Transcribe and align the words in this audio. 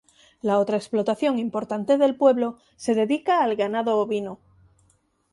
La 0.41 0.57
otra 0.57 0.77
explotación 0.77 1.37
importante 1.37 1.99
del 1.99 2.15
pueblo 2.15 2.57
se 2.75 2.95
dedica 2.95 3.43
al 3.43 3.55
ganado 3.55 3.99
ovino. 3.99 4.39